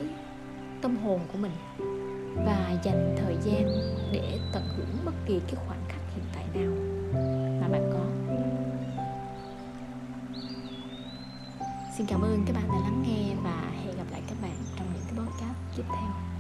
tâm 0.83 0.97
hồn 0.97 1.21
của 1.33 1.39
mình 1.39 1.53
và 2.47 2.81
dành 2.85 3.17
thời 3.19 3.37
gian 3.45 3.65
để 4.13 4.39
tận 4.53 4.63
hưởng 4.77 5.05
bất 5.05 5.15
kỳ 5.27 5.41
cái 5.47 5.55
khoảnh 5.67 5.83
khắc 5.89 6.01
hiện 6.15 6.25
tại 6.35 6.45
nào 6.55 6.73
mà 7.61 7.69
bạn 7.69 7.91
có. 7.93 8.05
Xin 11.99 12.07
cảm 12.07 12.23
ơn 12.23 12.45
các 12.47 12.57
bạn 12.57 12.69
đã 12.69 12.79
lắng 12.81 13.03
nghe 13.07 13.35
và 13.45 13.73
hẹn 13.85 13.97
gặp 13.97 14.07
lại 14.11 14.23
các 14.29 14.37
bạn 14.43 14.57
trong 14.77 14.87
những 14.95 15.03
cái 15.07 15.27
podcast 15.27 15.77
tiếp 15.77 15.85
theo. 15.89 16.34